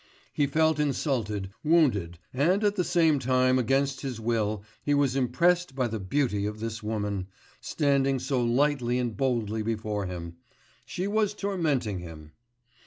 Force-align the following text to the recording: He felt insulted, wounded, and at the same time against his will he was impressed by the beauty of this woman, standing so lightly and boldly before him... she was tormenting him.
He 0.33 0.47
felt 0.47 0.79
insulted, 0.79 1.51
wounded, 1.63 2.17
and 2.33 2.63
at 2.63 2.75
the 2.75 2.83
same 2.83 3.19
time 3.19 3.59
against 3.59 4.01
his 4.01 4.19
will 4.19 4.63
he 4.83 4.95
was 4.95 5.15
impressed 5.15 5.75
by 5.75 5.87
the 5.89 5.99
beauty 5.99 6.47
of 6.47 6.59
this 6.59 6.81
woman, 6.81 7.27
standing 7.59 8.17
so 8.17 8.43
lightly 8.43 8.97
and 8.97 9.15
boldly 9.15 9.61
before 9.61 10.07
him... 10.07 10.37
she 10.87 11.05
was 11.07 11.35
tormenting 11.35 11.99
him. 11.99 12.31